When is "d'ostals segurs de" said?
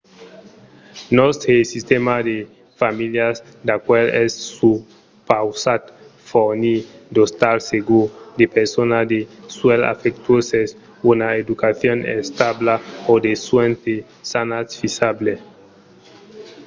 7.13-8.45